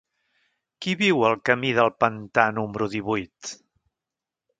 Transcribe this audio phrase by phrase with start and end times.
[0.85, 3.53] Qui viu al camí del Pantà número divuit?